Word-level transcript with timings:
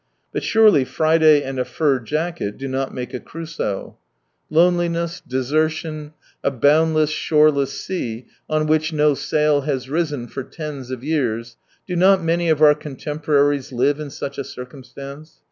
But 0.33 0.41
surely 0.41 0.83
Friday 0.83 1.43
and 1.43 1.59
a 1.59 1.63
fur 1.63 1.99
jacket 1.99 2.57
do 2.57 2.67
not 2.67 2.91
make 2.91 3.13
a 3.13 3.19
Crusoe. 3.19 3.99
69 4.49 4.57
Loneliness, 4.63 5.21
desertion, 5.27 6.15
a 6.43 6.49
boundless, 6.49 7.11
shoreless 7.11 7.79
sea, 7.79 8.25
on 8.49 8.65
which 8.65 8.91
no 8.91 9.13
sail 9.13 9.61
has 9.61 9.91
risen 9.91 10.27
for 10.27 10.41
tens 10.41 10.89
of 10.89 11.03
years,— 11.03 11.55
do 11.87 11.95
not 11.95 12.23
many 12.23 12.49
of 12.49 12.63
our 12.63 12.73
contemporaries 12.73 13.71
live 13.71 13.99
in 13.99 14.09
such 14.09 14.39
a 14.39 14.43
circumstance 14.43 15.39